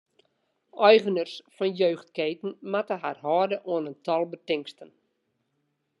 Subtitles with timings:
[0.87, 4.89] Eigeners fan jeugdketen moatte har hâlde oan in tal betingsten.